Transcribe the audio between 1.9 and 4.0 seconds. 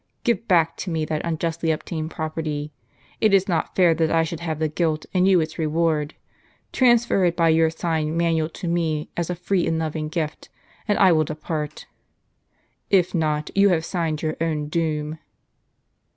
property; it is not fair